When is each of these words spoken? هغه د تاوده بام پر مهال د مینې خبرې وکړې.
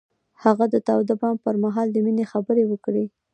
هغه 0.43 0.65
د 0.73 0.75
تاوده 0.87 1.13
بام 1.21 1.35
پر 1.45 1.55
مهال 1.63 1.87
د 1.91 1.97
مینې 2.05 2.25
خبرې 2.31 2.63
وکړې. 2.67 3.05